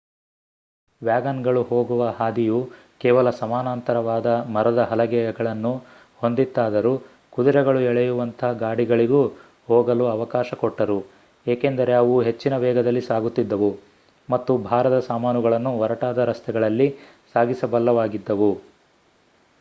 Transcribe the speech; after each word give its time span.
ವ್ಯಾಗನ್ಗಳು 1.01 1.61
ಹೋಗುವ 1.63 2.03
ಹಾದಿಯು 2.11 2.59
ಕೇವಲ 3.01 3.29
ಸಮಾನಾಂತರವಾದ 3.39 4.25
ಮರದ 4.55 4.81
ಹಲಗೆಗಳನ್ನು 4.83 5.73
ಹೊಂದಿತ್ತಾದರೂ 6.21 6.93
ಕುದುರೆಗಳು 7.33 7.79
ಎಳೆಯುವಂಥ 7.81 8.43
ಗಾಡಿಗಳಿಗೂ 8.59 9.21
ಹೋಗಲು 9.69 10.07
ಅವಕಾಶ 10.07 10.55
ಕೊಟ್ಟರು 10.59 10.97
ಏಕೆಂದರೆ 11.45 11.95
ಅವು 11.95 12.15
ಹೆಚ್ಚಿನ 12.21 12.57
ವೇಗದಲ್ಲಿ 12.57 13.01
ಸಾಗುತ್ತಿದ್ದವು 13.01 13.71
ಮತ್ತು 14.29 14.55
ಭಾರದ 14.67 14.99
ಸಾಮಾನುಗಳನ್ನೂ 15.09 15.73
ಒರಟಾದ 15.83 16.17
ರಸ್ತೆಗಳಲ್ಲಿ 16.23 16.89
ಸಾಗಿಸಬಲ್ಲವಾಗಿದ್ದವು 17.35 18.51